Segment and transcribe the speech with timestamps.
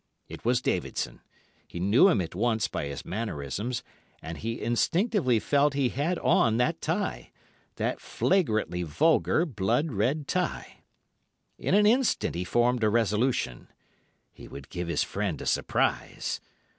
[0.27, 1.21] It was Davidson;
[1.67, 3.83] he knew him at once by his mannerisms,
[4.19, 10.77] and he instinctively felt he had on that tie—that flagrantly vulgar, blood red tie.
[11.59, 13.67] In an instant he formed a resolution.
[14.33, 16.41] He would give his friend a surprise.